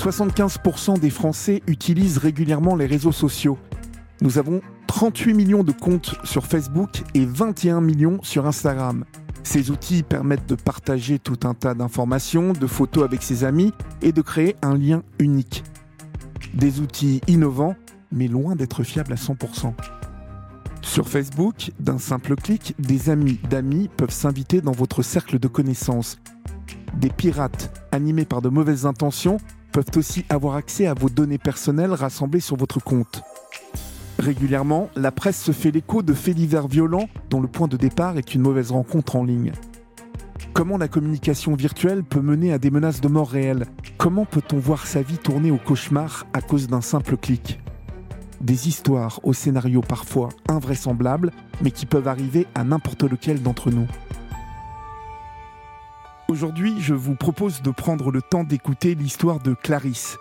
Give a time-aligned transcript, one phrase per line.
[0.00, 3.58] 75% des Français utilisent régulièrement les réseaux sociaux.
[4.22, 9.04] Nous avons 38 millions de comptes sur Facebook et 21 millions sur Instagram.
[9.42, 14.12] Ces outils permettent de partager tout un tas d'informations, de photos avec ses amis et
[14.12, 15.64] de créer un lien unique.
[16.54, 17.76] Des outils innovants,
[18.10, 19.74] mais loin d'être fiables à 100%.
[20.80, 26.18] Sur Facebook, d'un simple clic, des amis d'amis peuvent s'inviter dans votre cercle de connaissances.
[26.96, 29.36] Des pirates, animés par de mauvaises intentions,
[29.72, 33.22] peuvent aussi avoir accès à vos données personnelles rassemblées sur votre compte.
[34.18, 38.18] Régulièrement, la presse se fait l'écho de faits divers violents dont le point de départ
[38.18, 39.52] est une mauvaise rencontre en ligne.
[40.52, 43.66] Comment la communication virtuelle peut mener à des menaces de mort réelle
[43.96, 47.60] Comment peut-on voir sa vie tourner au cauchemar à cause d'un simple clic?
[48.40, 51.30] Des histoires au scénario parfois invraisemblables,
[51.62, 53.86] mais qui peuvent arriver à n'importe lequel d'entre nous.
[56.30, 60.16] Aujourd'hui, je vous propose de prendre le temps d'écouter l'histoire de Clarisse,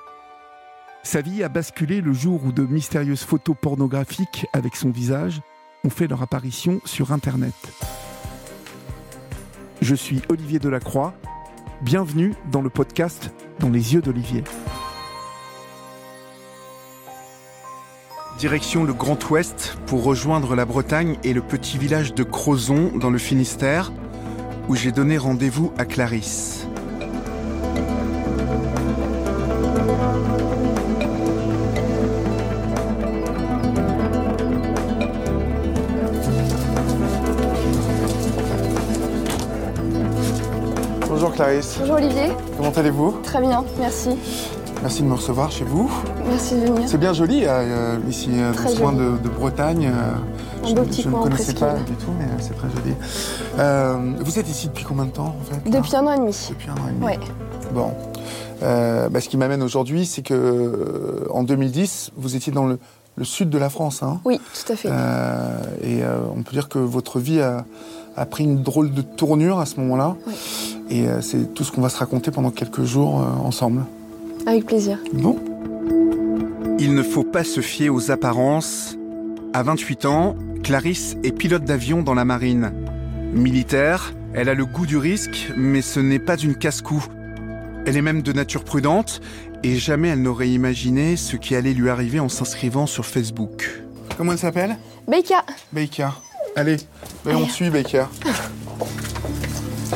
[1.03, 5.39] sa vie a basculé le jour où de mystérieuses photos pornographiques avec son visage
[5.83, 7.53] ont fait leur apparition sur Internet.
[9.83, 11.13] Je suis Olivier Delacroix.
[11.83, 14.43] Bienvenue dans le podcast Dans les yeux d'Olivier.
[18.39, 23.11] Direction le Grand Ouest pour rejoindre la Bretagne et le petit village de Crozon dans
[23.11, 23.91] le Finistère
[24.69, 26.59] où j'ai donné rendez-vous à Clarisse.
[41.39, 41.77] Clarisse.
[41.79, 42.31] Bonjour Olivier.
[42.57, 43.11] Comment allez-vous?
[43.23, 44.09] Très bien, merci.
[44.81, 45.89] Merci de me recevoir chez vous.
[46.27, 46.83] Merci de venir.
[46.85, 49.87] C'est bien joli euh, ici, euh, dans ce coin de, Bretagne.
[49.87, 50.13] Euh,
[50.63, 52.95] un beau petit je, coin ne connaissais pas du tout, mais c'est très joli.
[54.23, 56.47] vous êtes ici depuis combien de temps en fait Depuis un an et demi.
[56.49, 57.05] Depuis un an et demi.
[57.05, 57.19] Ouais.
[57.73, 57.93] Bon.
[58.61, 62.79] Bah, ce qui m'amène aujourd'hui, c'est que en 2010, vous étiez dans le,
[63.23, 64.01] sud de la France.
[64.01, 64.89] Hein oui, tout à fait.
[65.83, 66.01] et
[66.35, 67.65] on peut dire que votre vie a,
[68.19, 70.15] a pris une drôle de tournure à ce moment-là.
[70.89, 73.85] Et euh, c'est tout ce qu'on va se raconter pendant quelques jours euh, ensemble.
[74.45, 74.97] Avec plaisir.
[75.13, 75.37] Bon.
[76.79, 78.95] Il ne faut pas se fier aux apparences.
[79.53, 82.71] À 28 ans, Clarisse est pilote d'avion dans la marine.
[83.33, 87.03] Militaire, elle a le goût du risque, mais ce n'est pas une casse-cou.
[87.85, 89.21] Elle est même de nature prudente,
[89.63, 93.81] et jamais elle n'aurait imaginé ce qui allait lui arriver en s'inscrivant sur Facebook.
[94.17, 94.77] Comment elle s'appelle?
[95.07, 95.45] Beika.
[95.73, 96.13] Beika.
[96.55, 96.77] Allez,
[97.25, 98.05] on suit Baker.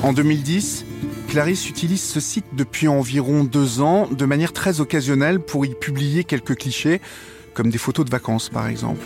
[0.02, 0.86] En 2010,
[1.28, 6.24] Clarisse utilise ce site depuis environ deux ans de manière très occasionnelle pour y publier
[6.24, 7.02] quelques clichés,
[7.54, 9.06] comme des photos de vacances par exemple.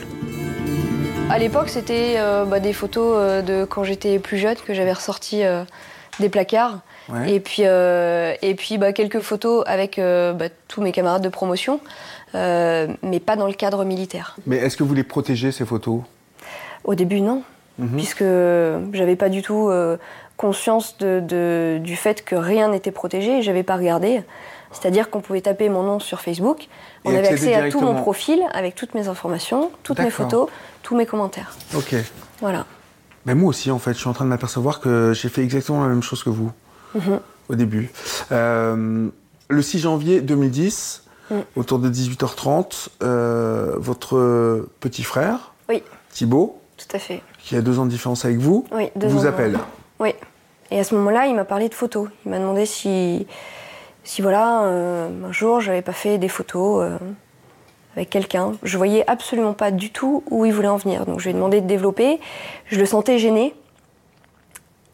[1.30, 4.94] À l'époque, c'était euh, bah, des photos euh, de quand j'étais plus jeune que j'avais
[4.94, 5.64] ressorti euh,
[6.20, 6.80] des placards.
[7.28, 11.80] Et puis, et puis bah, quelques photos avec bah, tous mes camarades de promotion,
[12.34, 14.36] mais pas dans le cadre militaire.
[14.46, 16.02] Mais est-ce que vous les protégez ces photos?
[16.84, 17.44] Au début, non.
[17.80, 17.96] Mhm.
[17.96, 18.26] Puisque
[18.92, 19.72] j'avais pas du tout
[20.36, 24.22] conscience de, du fait que rien n'était protégé et j'avais pas regardé.
[24.72, 26.68] C'est-à-dire qu'on pouvait taper mon nom sur Facebook,
[27.06, 30.50] on avait accès à tout mon profil avec toutes mes informations, toutes mes photos,
[30.88, 31.52] tous mes commentaires.
[31.76, 31.96] Ok.
[32.40, 32.66] Voilà.
[33.26, 35.82] Mais moi aussi, en fait, je suis en train de m'apercevoir que j'ai fait exactement
[35.84, 36.50] la même chose que vous
[36.96, 37.20] mhm.
[37.50, 37.92] au début.
[38.32, 39.10] Euh,
[39.50, 41.36] le 6 janvier 2010, mm.
[41.58, 45.84] autour de 18h30, euh, votre petit frère, oui.
[46.10, 47.22] Thibaut, tout à fait.
[47.40, 49.60] Qui a deux ans de différence avec vous, oui, vous appelle.
[50.00, 50.14] Oui.
[50.72, 52.08] Et à ce moment-là, il m'a parlé de photos.
[52.26, 53.28] Il m'a demandé si,
[54.06, 56.98] si voilà, euh, un jour, j'avais pas fait des photos euh,
[57.98, 58.54] avec quelqu'un.
[58.64, 61.06] Je voyais absolument pas du tout où il voulait en venir.
[61.06, 62.20] Donc je lui ai demandé de développer.
[62.68, 63.54] Je le sentais gêné.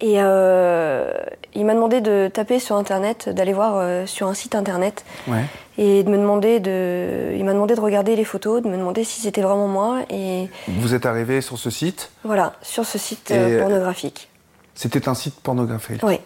[0.01, 1.13] Et euh,
[1.53, 5.05] il m'a demandé de taper sur Internet, d'aller voir sur un site Internet.
[5.27, 5.43] Ouais
[5.77, 9.03] et de me demander de, il m'a demandé de regarder les photos, de me demander
[9.03, 10.49] si c'était vraiment moi et.
[10.67, 14.29] Vous êtes arrivé sur ce site Voilà, sur ce site euh, pornographique.
[14.75, 16.01] C'était un site pornographique.
[16.03, 16.19] Oui,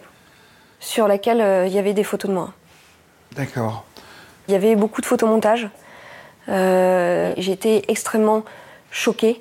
[0.80, 2.52] sur lequel euh, il y avait des photos de moi.
[3.36, 3.84] D'accord.
[4.48, 5.68] Il y avait beaucoup de photomontages.
[6.48, 8.44] Euh, J'étais extrêmement
[8.90, 9.40] choquée.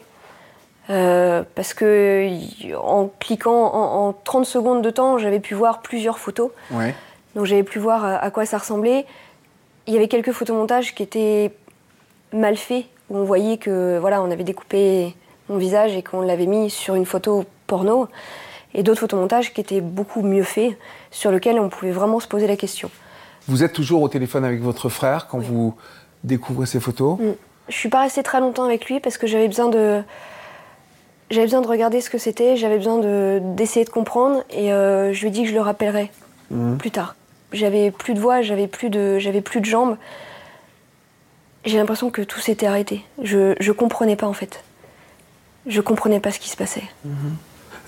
[0.90, 2.30] Euh, parce que
[2.78, 6.52] en cliquant en, en, 30 secondes de temps, j'avais pu voir plusieurs photos.
[6.72, 6.96] Ouais.
[7.36, 9.06] Donc j'avais pu voir à quoi ça ressemblait.
[9.86, 11.52] Il y avait quelques photomontages qui étaient
[12.34, 15.16] mal faits, où on voyait que voilà, on avait découpé
[15.50, 18.08] mon visage et qu'on l'avait mis sur une photo porno,
[18.74, 20.78] et d'autres photomontages qui étaient beaucoup mieux faits,
[21.12, 22.90] sur lesquels on pouvait vraiment se poser la question.
[23.48, 25.76] Vous êtes toujours au téléphone avec votre frère quand vous
[26.24, 27.34] découvrez ces photos mm.
[27.70, 30.02] Je suis pas restée très longtemps avec lui parce que j'avais besoin de
[31.30, 33.00] j'avais besoin de regarder ce que c'était, j'avais besoin
[33.56, 36.10] d'essayer de, comprendre et euh, je lui ai dit que je le rappellerais
[36.52, 36.78] mm.
[36.78, 37.16] plus tard.
[37.52, 39.98] j'avais plus de voix, j'avais plus de, j'avais plus de jambes.
[41.66, 43.04] J'ai l'impression que tout s'était arrêté.
[43.22, 44.64] Je, je comprenais pas en fait.
[45.66, 46.84] Je comprenais pas ce qui se passait.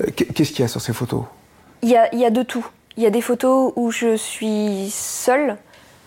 [0.01, 1.23] Euh, Qu'est-ce qu'il y a sur ces photos?
[1.81, 2.67] Il y a, il y a de tout.
[2.97, 5.55] Il y a des photos où je suis seule,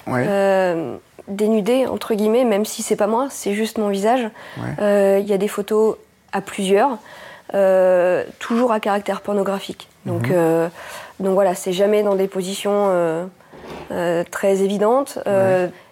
[0.06, 0.25] Ouais.
[0.28, 0.96] euh,
[1.28, 4.28] dénudée entre guillemets, même si c'est pas moi, c'est juste mon visage.
[4.58, 4.64] Ouais.
[4.81, 5.96] Euh, Il y a des photos
[6.32, 6.99] à plusieurs,
[7.54, 9.88] euh, toujours à caractère pornographique.
[10.06, 10.34] Donc, Mhm.
[10.34, 10.69] euh,
[11.20, 12.90] donc voilà, c'est jamais dans des positions
[14.31, 15.19] très évidentes.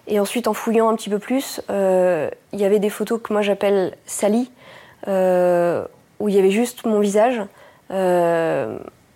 [0.07, 3.41] Et ensuite, en fouillant un petit peu plus, il y avait des photos que moi
[3.41, 4.51] j'appelle salies,
[5.07, 7.41] où il y avait juste mon visage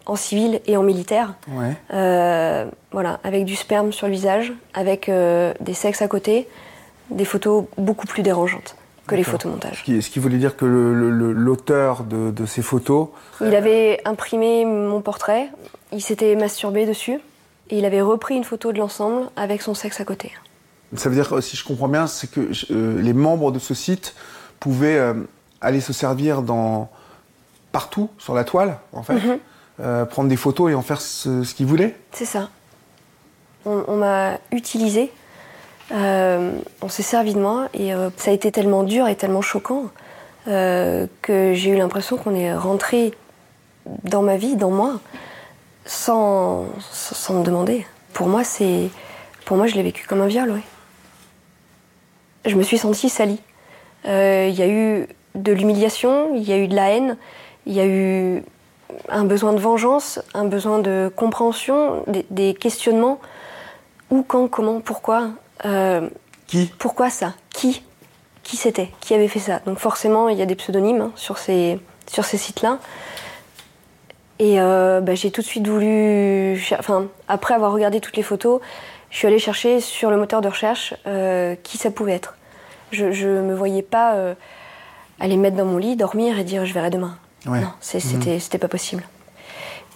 [0.05, 1.35] en civil et en militaire.
[1.49, 1.75] Ouais.
[1.93, 6.47] Euh, voilà, avec du sperme sur le visage, avec euh, des sexes à côté,
[7.09, 8.75] des photos beaucoup plus dérangeantes
[9.07, 9.79] que les photomontages.
[9.79, 13.09] Ce qui, ce qui voulait dire que l'auteur de, de ces photos.
[13.41, 15.49] Il avait imprimé mon portrait,
[15.91, 17.19] il s'était masturbé dessus,
[17.69, 20.31] et il avait repris une photo de l'ensemble avec son sexe à côté.
[20.95, 23.73] Ça veut dire, euh, si je comprends bien, c'est que euh, les membres de ce
[23.75, 24.15] site
[24.59, 25.13] pouvaient
[25.61, 26.89] aller se servir dans
[27.71, 29.37] partout sur la toile, en fait, Mhm.
[29.81, 31.95] Euh, prendre des photos et en faire ce, ce qu'ils voulaient.
[32.13, 32.49] C'est ça.
[33.65, 35.11] On, m'a utilisé,
[35.91, 36.51] euh,
[36.83, 39.89] on s'est servi de moi, et euh, ça a été tellement dur et tellement choquant
[40.45, 43.15] que j'ai eu l'impression qu'on est rentré
[44.03, 44.99] dans ma vie, dans moi,
[45.85, 47.87] sans, sans, me demander.
[48.13, 48.91] Pour moi, c'est,
[49.45, 50.61] pour moi, je l'ai vécu comme un viol, oui.
[52.45, 53.41] Je me suis sentie salie.
[54.05, 57.17] Il y a eu de l'humiliation, il y a eu de la haine,
[57.65, 58.43] il y a eu
[59.09, 63.19] un besoin de vengeance, un besoin de compréhension, des, des questionnements.
[64.11, 65.29] Où, quand, comment, pourquoi
[65.65, 66.09] Euh,
[66.47, 66.71] Qui?
[66.77, 67.33] Pourquoi ça?
[67.49, 67.83] Qui?
[68.43, 68.91] Qui c'était?
[68.99, 69.61] Qui avait fait ça?
[69.65, 72.77] Donc forcément, il y a des pseudonymes hein, sur ces, sur ces sites-là.
[74.37, 76.61] Et euh, bah, j'ai tout de suite voulu...
[76.77, 78.61] Enfin, après avoir regardé toutes les photos,
[79.09, 82.35] je suis allée chercher sur le moteur de recherche euh, qui ça pouvait être.
[82.91, 84.15] Je ne me voyais pas
[85.19, 87.17] aller me mettre dans mon lit, dormir et dire je verrai demain.
[87.45, 87.61] Ouais.
[87.61, 89.03] Non, c'est- c'était c'était pas possible.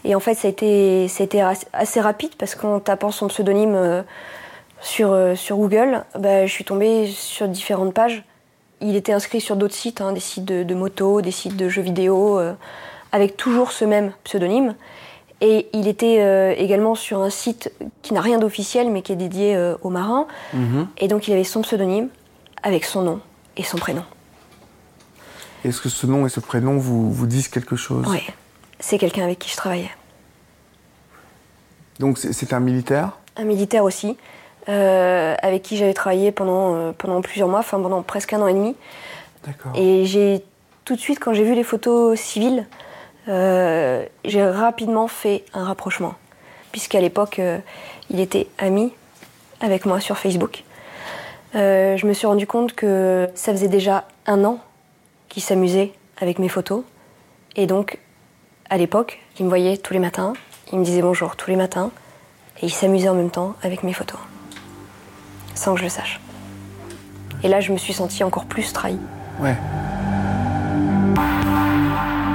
[0.06, 1.42] Et en fait, ça a été, ça a été
[1.74, 4.01] assez- rapide parce qu'en tapant son pseudonyme euh,
[4.81, 8.24] sur, euh, sur Google, bah, je suis tombée sur différentes pages.
[8.81, 11.68] Il était inscrit sur d'autres sites, hein, des sites de, de moto, des sites de
[11.68, 12.54] jeux vidéo, euh,
[13.12, 14.75] avec toujours ce même pseudonyme.
[15.42, 19.57] Et il était également sur un site qui n'a rien d'officiel, mais qui est dédié
[19.81, 20.28] aux marins.
[20.54, 20.88] Mhm.
[20.98, 22.10] Et donc il avait son pseudonyme
[22.62, 23.22] avec son nom
[23.56, 24.04] et son prénom.
[25.66, 28.06] Est-ce que ce nom et ce prénom vous, vous disent quelque chose?
[28.10, 28.22] Oui,
[28.80, 29.92] c'est quelqu'un avec qui je travaillais.
[32.00, 33.18] Donc c'est- un militaire?
[33.36, 34.18] Un militaire aussi,
[34.70, 38.48] euh, avec qui j'avais travaillé pendant, euh, pendant plusieurs mois, enfin pendant presque un an
[38.48, 38.76] et demi.
[39.46, 39.74] D'accord.
[39.76, 40.44] Et j'ai
[40.86, 42.66] tout de suite, quand j'ai vu les photos civiles,
[43.28, 46.16] euh, j'ai rapidement fait un rapprochement.
[46.72, 47.42] Puisqu'à l'époque,
[48.10, 48.94] il était ami
[49.60, 50.64] avec moi sur Facebook.
[51.54, 54.60] Je me suis rendu compte que ça faisait déjà un an
[55.30, 56.84] qu'il s'amusait avec mes photos.
[57.56, 58.00] Et donc,
[58.70, 60.34] à l'époque, il me voyait tous les matins,
[60.72, 61.92] il me disait bonjour tous les matins,
[62.62, 64.20] et il s'amusait en même temps avec mes photos.
[65.56, 66.20] Sans que je le sache.
[67.44, 69.00] Et là, je me suis sentie encore plus trahie.
[69.40, 69.56] Ouais.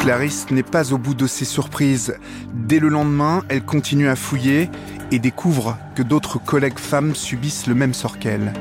[0.01, 2.19] Clarisse n'est pas au bout de ses surprises.
[2.53, 4.71] Dès le lendemain, elle continue à fouiller
[5.11, 8.53] et découvre que d'autres collègues femmes subissent le même sort qu'elle.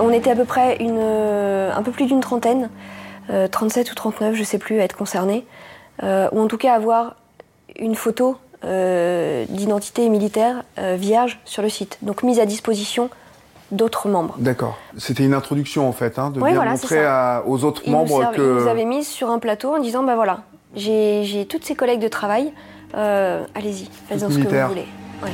[0.00, 2.70] On, était à peu près une, euh, un peu plus d'une trentaine,
[3.30, 5.44] euh, 37 ou 39, je sais plus, à être concernés,
[6.02, 7.16] euh, ou en tout cas avoir
[7.78, 13.08] une photo euh, d'identité militaire euh, vierge sur le site, donc mise à disposition
[13.72, 14.34] d'autres membres.
[14.38, 14.76] D'accord.
[14.98, 17.92] C'était une introduction en fait, hein, de Oui, bien voilà, montrer à- aux autres Ils
[17.92, 18.42] nous, membres servent- que.
[18.58, 20.40] ils nous avaient mis sur un plateau en disant bah voilà,
[20.74, 22.52] j'ai toutes ces collègues de travail,
[22.96, 24.86] euh, allez-y, faites-en ce que vous voulez.
[25.22, 25.30] Ouais.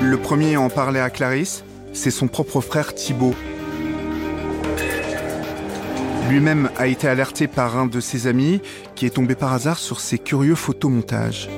[0.00, 3.34] Le premier en parler à Clarisse, c'est son propre frère Thibaut.
[6.28, 8.62] Lui-même a été alerté par un de ses amis
[8.94, 11.50] qui est tombé par hasard sur ces curieux photomontages.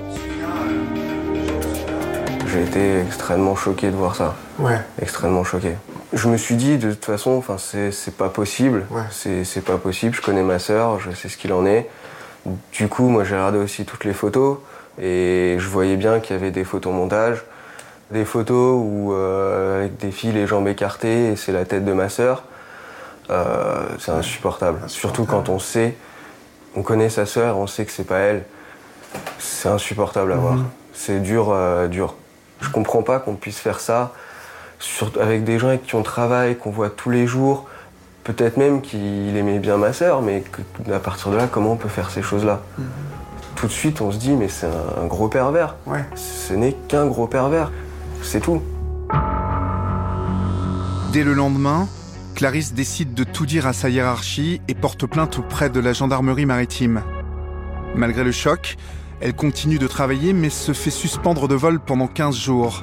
[2.52, 4.34] J'ai été extrêmement choqué de voir ça.
[4.58, 4.78] Ouais.
[5.00, 5.72] Extrêmement choqué.
[6.12, 8.86] Je me suis dit, de toute façon, enfin, c'est c'est pas possible.
[8.90, 9.02] Ouais.
[9.10, 10.14] C'est c'est pas possible.
[10.14, 11.88] Je connais ma sœur, je sais ce qu'il en est.
[12.72, 14.58] Du coup, moi, j'ai regardé aussi toutes les photos
[15.00, 17.42] et je voyais bien qu'il y avait des photomontages.
[18.10, 21.92] Des photos où, euh, avec des filles les jambes écartées et c'est la tête de
[21.92, 22.44] ma sœur.
[23.30, 24.80] Euh, c'est insupportable.
[24.88, 25.96] Surtout quand on sait,
[26.76, 28.44] on connaît sa sœur, on sait que c'est pas elle.
[29.38, 30.56] C'est insupportable à voir.
[30.92, 32.14] C'est dur, euh, dur.
[32.60, 34.12] Je comprends pas qu'on puisse faire ça
[34.78, 37.66] sur- avec des gens avec qui on travaille, qu'on voit tous les jours.
[38.24, 41.76] Peut-être même qu'il aimait bien ma sœur, mais que, à partir de là, comment on
[41.76, 42.60] peut faire ces choses-là?
[43.54, 45.76] Tout de suite, on se dit, mais c'est un, gros pervers.
[45.86, 46.04] Ouais.
[46.16, 47.70] Ce n'est qu'un gros pervers.
[48.24, 48.62] C'est tout.
[51.12, 51.86] Dès le lendemain,
[52.34, 56.46] Clarisse décide de tout dire à sa hiérarchie et porte plainte auprès de la gendarmerie
[56.46, 57.02] maritime.
[57.94, 58.76] Malgré le choc,
[59.20, 62.82] elle continue de travailler mais se fait suspendre de vol pendant 15 jours.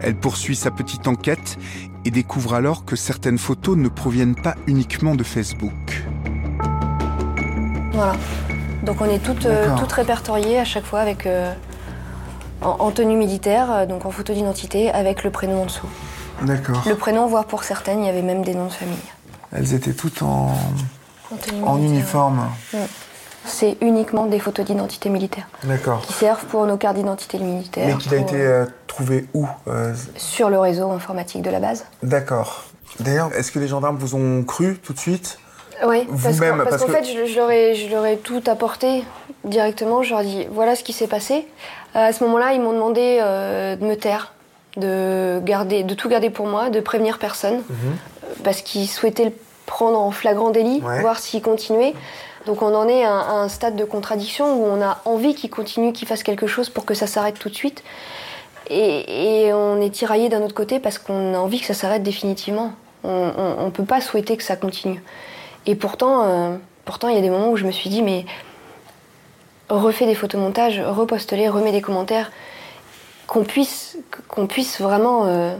[0.00, 1.56] Elle poursuit sa petite enquête
[2.04, 6.04] et découvre alors que certaines photos ne proviennent pas uniquement de Facebook.
[7.92, 8.16] Voilà.
[8.82, 11.54] Donc on est toutes, euh, toutes répertoriées à chaque fois avec euh,
[12.62, 15.88] en, tenue militaire, euh, donc en photo d'identité, avec le prénom en dessous.
[16.42, 16.82] D'accord.
[16.86, 18.96] Le prénom, voire pour certaines, il y avait même des noms de famille.
[19.52, 20.52] Elles étaient toutes en,
[21.62, 22.48] en, uniforme.
[23.44, 25.46] C'est uniquement des photos d'identité militaire.
[25.64, 26.00] D'accord.
[26.00, 27.86] Qui servent pour nos cartes d'identité militaire.
[27.86, 31.84] Mais qu'il a été euh, trouvé où euh, Sur le réseau informatique de la base.
[32.02, 32.64] D'accord.
[33.00, 35.38] D'ailleurs, est-ce que les gendarmes vous ont cru tout de suite?
[35.86, 39.04] Oui, parce qu'en fait, je, leur ai tout apporté
[39.44, 40.02] directement.
[40.02, 41.46] Je leur ai dit voilà ce qui s'est passé.
[41.94, 44.34] À ce moment-là, ils m'ont demandé de me taire
[44.76, 47.96] de, garder, de tout garder pour moi, de prévenir personne, mhm.
[48.42, 49.32] parce qu'ils souhaitaient le
[49.66, 51.94] prendre en flagrant délit, voir s'il continuait.
[52.46, 55.92] Donc on en est à, un stade de contradiction où on a envie qu'il continue,
[55.92, 57.82] qu'il fasse quelque chose pour que ça s'arrête tout de suite.
[58.70, 62.72] Et, on est tiraillé d'un autre côté parce qu'on a envie que ça s'arrête définitivement.
[63.04, 65.02] On ne peut pas souhaiter que ça continue.
[65.66, 68.24] Et pourtant, euh, pourtant, il y a des moments où je me suis dit, mais
[69.68, 72.30] refais des photomontages, reposte-les, remets des commentaires
[73.26, 73.96] qu'on puisse,
[74.28, 75.54] qu'on puisse vraiment euh,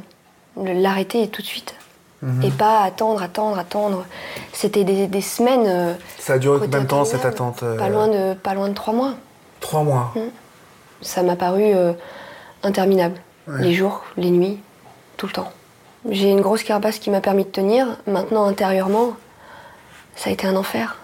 [0.56, 1.74] l'arrêter tout de suite.
[2.22, 2.42] Mhm.
[2.42, 4.04] Et pas attendre, attendre, attendre.
[4.52, 5.66] C'était des, semaines.
[5.66, 8.68] Euh, ça a duré combien de temps cette attente euh pas, loin de, pas loin
[8.68, 9.14] de trois mois.
[9.60, 10.30] Trois mois mhm.
[11.02, 11.74] Ça m'a paru
[12.62, 13.20] interminable.
[13.58, 14.58] Les jours, les nuits,
[15.18, 15.52] tout le temps.
[16.10, 17.98] J'ai une grosse carapace qui m'a permis de tenir.
[18.06, 19.14] Maintenant, intérieurement,
[20.16, 20.96] ça a été un enfer.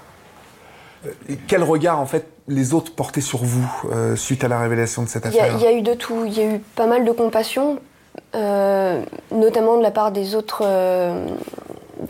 [1.49, 5.09] Quel regard, en fait, les autres portaient sur vous euh, suite à la révélation de
[5.09, 6.25] cette affaire Il y, a eu de tout.
[6.27, 7.79] Il y a eu pas mal de compassion,
[8.35, 11.27] euh, notamment de la part des autres, euh,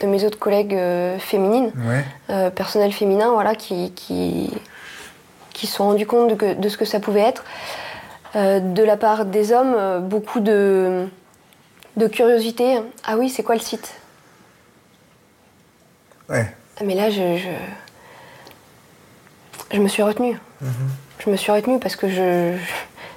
[0.01, 0.77] de mes autres collègues
[1.19, 1.73] féminines,
[2.55, 4.51] personnel féminin, voilà, qui, qui,
[5.53, 7.45] qui se sont rendus compte de, de, ce que ça pouvait être.
[8.35, 11.07] de la part des hommes, beaucoup de,
[11.97, 12.81] de curiosité.
[13.05, 13.93] Ah oui, c'est quoi le site?
[16.31, 16.47] Ouais.
[16.83, 17.49] Mais là, je je
[19.79, 20.39] me suis retenue.
[21.25, 22.57] Je me suis retenue parce que je,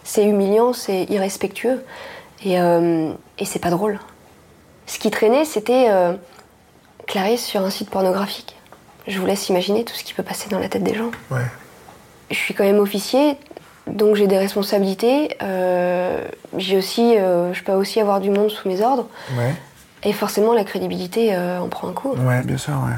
[0.04, 1.84] c'est humiliant, c'est irrespectueux
[2.44, 4.00] et, euh, et c'est pas drôle.
[4.86, 6.14] Ce qui traînait, c'était euh,
[7.08, 8.56] Clarisse sur un site pornographique.
[9.08, 11.12] Je vous laisse imaginer tout ce qui peut passer dans la tête des gens.
[11.32, 11.46] Ouais.
[12.30, 13.38] Je suis quand même officier,
[13.88, 15.36] donc j'ai des responsabilités.
[15.42, 16.26] Euh,
[16.58, 19.08] j'ai aussi, je peux aussi avoir du monde sous mes ordres.
[19.38, 19.54] Ouais.
[20.04, 22.14] Et forcément, la crédibilité en prend un coup.
[22.16, 22.96] Ouais, bien sûr, ouais.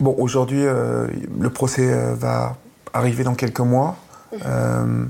[0.00, 2.56] Bon, aujourd'hui, euh, le procès euh, va
[2.92, 3.96] arriver dans quelques mois.
[4.32, 4.40] Mhm.
[4.46, 5.04] Euh,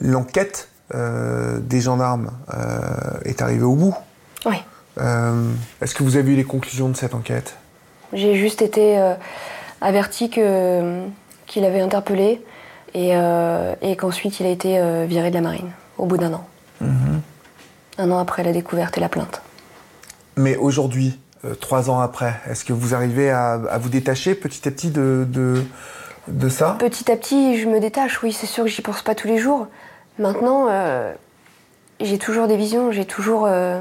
[0.00, 2.32] l'enquête des gendarmes
[3.24, 3.94] est arrivée au bout.
[4.44, 4.56] Oui.
[5.80, 7.56] Est-ce que vous avez eu les conclusions de cette enquête?
[8.12, 9.00] J'ai juste été
[9.80, 12.42] averti qu'il avait interpellé
[12.92, 13.16] et,
[13.96, 16.46] qu'ensuite il a été viré de la marine au bout d'un an.
[16.82, 17.22] Mhm.
[17.96, 19.40] Un an après la découverte et la plainte.
[20.36, 21.18] Mais aujourd'hui,
[21.60, 25.26] trois ans après Est-ce que vous arrivez à, vous détacher petit à petit de,
[26.28, 26.76] de, ça?
[26.78, 29.38] Petit à petit, je me détache, oui, c'est sûr que j'y pense pas tous les
[29.38, 29.66] jours.
[30.18, 31.12] Maintenant, euh,
[32.00, 33.80] j'ai toujours des visions, j'ai toujours, euh,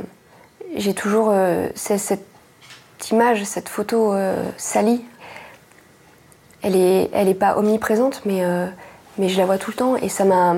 [0.75, 1.34] j'ai toujours
[1.75, 2.25] cette
[3.12, 4.15] image, cette photo
[4.58, 5.03] salie.
[6.63, 8.44] Elle est, elle est pas omniprésente, mais,
[9.18, 10.56] mais je la vois tout le temps et ça m'a.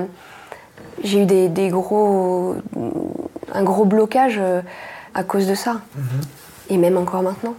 [1.02, 2.56] J'ai eu des, des, gros,
[3.52, 4.40] un gros blocage
[5.14, 5.80] à cause de ça.
[5.96, 6.20] Mhm.
[6.70, 7.54] Et même encore maintenant.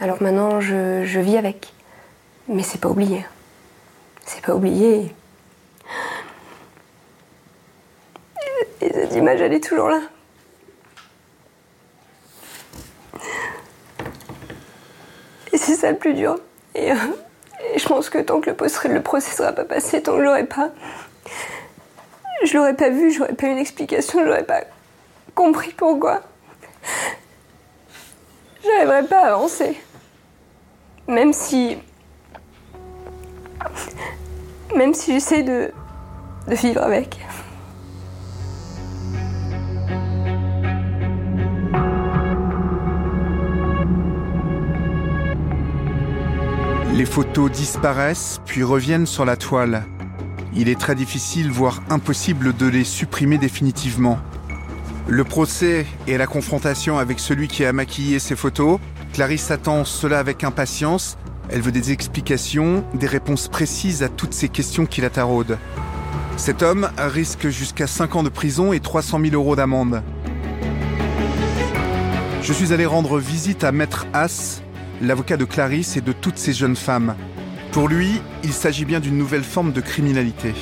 [0.00, 1.72] Alors maintenant, je, je vis avec.
[2.48, 3.24] Mais c'est pas oublié.
[4.24, 5.14] C'est pas oublié.
[8.80, 10.00] Et cette image, elle est toujours là.
[15.52, 16.38] Et c'est ça le plus dur.
[16.74, 16.96] Et, euh,
[17.76, 20.46] je pense que tant que le, le procès sera pas passé, tant que je l'aurais
[20.46, 20.70] pas.
[22.44, 24.62] Je l'aurais pas vu, j'aurais pas eu une explication, j'aurais pas
[25.34, 26.22] compris pourquoi
[28.78, 29.76] j'arriverai pas avancer.
[31.08, 31.78] Même si.
[34.76, 35.72] Même si j'essaie de.
[36.48, 37.18] de vivre avec.
[46.94, 49.84] Les photos disparaissent puis reviennent sur la toile.
[50.54, 54.18] Il est très difficile, voire impossible de les supprimer définitivement.
[55.10, 58.78] Le procès et la confrontation avec celui qui a maquillé ces photos,
[59.14, 61.16] Clarisse attend cela avec impatience
[61.48, 65.56] Elle veut des explications, des réponses précises à toutes ces questions qui la taraudent.
[66.36, 70.02] Cet homme risque jusqu'à 5 ans de prison et 300 000 euros d'amende.
[72.42, 74.60] Je suis allé rendre visite à Maître Haas,
[75.00, 77.14] l'avocat de Clarisse et de toutes ces jeunes femmes.
[77.72, 80.52] Pour lui, il s'agit bien d'une nouvelle forme de criminalité.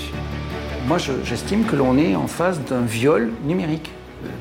[0.86, 3.90] Moi, j'estime que l'on est en face d'un viol numérique.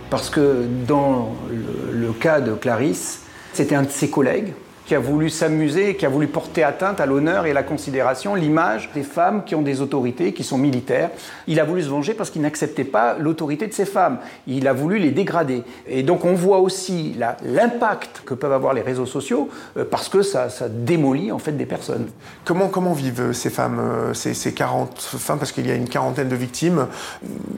[0.10, 3.22] Parce que dans le, cas de Clarisse,
[3.54, 4.54] c'était un de ses collègues
[4.86, 8.92] qui a voulu s'amuser, qui a voulu porter atteinte à l'honneur et la considération, l'image
[8.94, 11.10] des femmes qui ont des autorités, qui sont militaires.
[11.48, 14.20] Il a voulu se venger parce qu'il n'acceptait pas l'autorité de ces femmes.
[14.48, 15.64] Il a voulu les dégrader.
[15.88, 20.22] Et donc on voit aussi l'impact que peuvent avoir les réseaux sociaux euh, parce que
[20.22, 22.08] ça, ça, démolit en fait des personnes.
[22.44, 25.90] Comment, comment vivent ces femmes, euh, ces, ces 40 femmes, parce qu'il y a une
[25.90, 26.88] quarantaine de victimes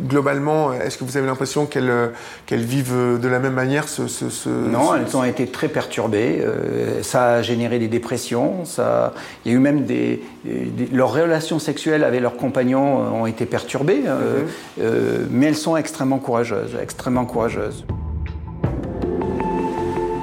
[0.08, 2.14] Globalement, est-ce que vous avez l'impression qu'elles
[2.52, 6.42] vivent de la même manière ce, ce, ce Non, elles ont été très perturbées.
[6.42, 9.12] Euh, ça ça a généré des dépressions, ça,
[9.44, 10.22] il y a eu même des,
[10.92, 14.48] leurs relations sexuelles avec leurs compagnons euh, ont été perturbées, euh, mhm.
[14.82, 17.86] euh, mais elles sont extrêmement courageuses, extrêmement courageuses.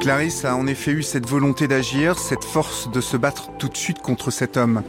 [0.01, 3.77] Clarisse a en effet eu cette volonté d'agir, cette force de se battre tout de
[3.77, 4.85] suite contre cet homme.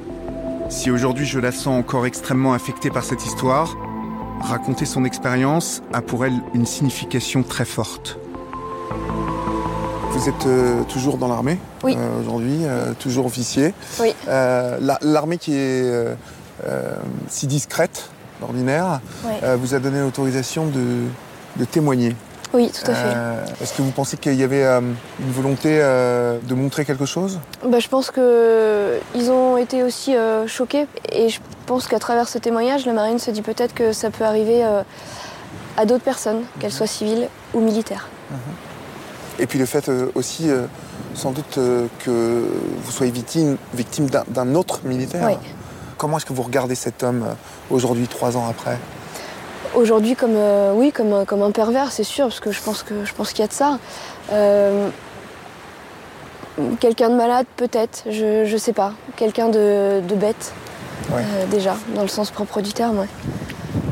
[0.70, 3.76] Si aujourd'hui je la sens encore extrêmement affectée par cette histoire,
[4.42, 8.20] raconter son expérience a pour elle une signification très forte.
[10.16, 11.94] Vous êtes euh, toujours dans l'armée oui.
[12.00, 13.74] euh, aujourd'hui, euh, toujours officier.
[14.00, 14.16] Oui.
[14.28, 16.16] L'armée qui est
[17.28, 19.34] si discrète d'ordinaire Oui.
[19.58, 21.04] vous a donné l'autorisation de,
[21.58, 22.16] de témoigner.
[22.54, 23.18] Oui, tout à fait.
[23.62, 27.40] Est-ce que vous pensez qu'il y avait une volonté de montrer quelque chose?
[27.68, 30.16] Bah, Je pense qu'ils ont été aussi
[30.48, 34.10] choqués et je pense qu'à travers ce témoignage, la marine se dit peut-être que ça
[34.12, 34.64] peut arriver
[35.78, 38.08] à d'autres personnes, qu'elles soient civiles ou militaires.
[38.32, 38.38] Mhm.
[39.40, 40.66] Et puis le fait euh, aussi, euh,
[41.14, 42.46] sans doute, euh, que
[42.84, 45.28] vous soyez victime, victime d'un autre militaire.
[45.28, 45.38] Oui.
[45.98, 47.26] Comment est-ce que vous regardez cet homme
[47.70, 48.78] aujourd'hui, trois ans après?
[49.76, 53.04] Aujourd'hui, comme euh, oui, comme, comme un pervers, c'est sûr, parce que je pense que
[53.04, 53.80] je pense qu'il y a de ça.
[54.32, 54.90] Euh,
[56.80, 58.94] Quelqu'un de malade, peut-être, je, je sais pas.
[59.18, 60.54] Quelqu'un de, de, bête,
[61.12, 63.00] euh, déjà, dans le sens propre du terme.
[63.00, 63.10] Ouais.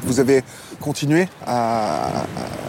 [0.03, 0.45] Vous avez
[0.79, 2.62] continué à, à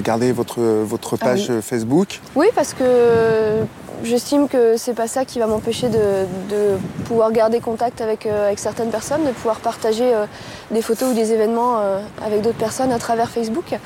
[0.00, 1.62] garder votre, votre page ah oui.
[1.62, 3.64] Facebook Oui, parce que
[4.04, 8.46] j'estime que c'est pas ça qui va m'empêcher de, de, pouvoir garder contact avec, euh,
[8.46, 10.26] avec, certaines personnes, de pouvoir partager euh,
[10.70, 13.76] des photos ou des événements euh, avec d'autres personnes à travers Facebook.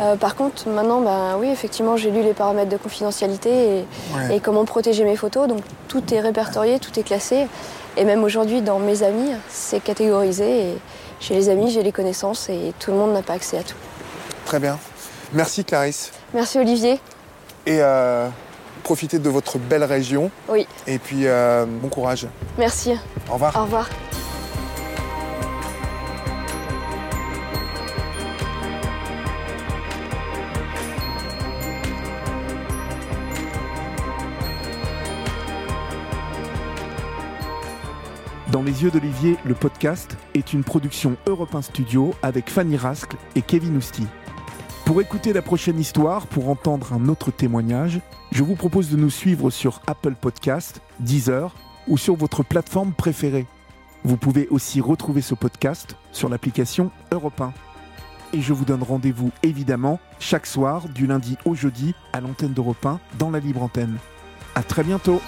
[0.00, 4.36] Euh, par contre, maintenant, bah, oui, effectivement, j'ai lu les paramètres de confidentialité et, ouais.
[4.36, 5.48] et, comment protéger mes photos.
[5.48, 7.46] Donc tout est répertorié, tout est classé.
[7.96, 10.70] Et même aujourd'hui, dans mes amis, c'est catégorisé.
[10.70, 10.78] Et
[11.20, 13.76] chez les amis, j'ai les connaissances et tout le monde n'a pas accès à tout.
[14.44, 14.78] Très bien.
[15.32, 16.12] Merci Clarisse.
[16.34, 17.00] Merci Olivier.
[17.66, 18.28] Et euh,
[18.82, 20.30] profitez de votre belle région.
[20.48, 20.66] Oui.
[20.86, 22.26] Et puis euh, bon courage.
[22.58, 22.92] Merci.
[23.28, 23.56] Au revoir.
[23.56, 23.88] Au revoir.
[38.52, 43.16] Dans les yeux d'Olivier, le podcast est une production Europe 1 Studio avec Fanny Rascle
[43.34, 44.06] et Kevin Ousti.
[44.86, 49.10] Pour écouter la prochaine histoire, pour entendre un autre témoignage, je vous propose de nous
[49.10, 51.52] suivre sur Apple Podcast, Deezer
[51.88, 53.46] ou sur votre plateforme préférée.
[54.04, 57.52] Vous pouvez aussi retrouver ce podcast sur l'application Europe 1.
[58.32, 62.86] Et je vous donne rendez-vous évidemment chaque soir du lundi au jeudi à l'antenne d'Europe
[62.86, 63.98] 1 dans la libre antenne.
[64.54, 65.20] À très bientôt.